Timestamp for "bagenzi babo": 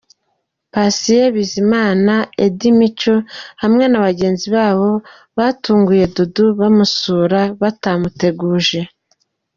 4.05-4.89